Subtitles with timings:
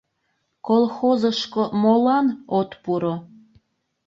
[0.67, 2.27] Колхозышко молан
[2.59, 3.15] от пуро?